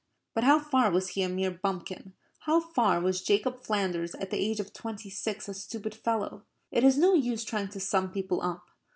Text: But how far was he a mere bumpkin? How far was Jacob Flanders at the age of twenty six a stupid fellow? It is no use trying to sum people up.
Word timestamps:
But 0.33 0.43
how 0.45 0.57
far 0.59 0.89
was 0.89 1.09
he 1.09 1.21
a 1.21 1.29
mere 1.29 1.51
bumpkin? 1.51 2.13
How 2.39 2.59
far 2.59 2.99
was 2.99 3.21
Jacob 3.21 3.59
Flanders 3.63 4.15
at 4.15 4.31
the 4.31 4.37
age 4.39 4.59
of 4.59 4.73
twenty 4.73 5.11
six 5.11 5.47
a 5.47 5.53
stupid 5.53 5.93
fellow? 5.93 6.43
It 6.71 6.83
is 6.83 6.97
no 6.97 7.13
use 7.13 7.43
trying 7.43 7.69
to 7.69 7.79
sum 7.79 8.11
people 8.11 8.41
up. 8.41 8.71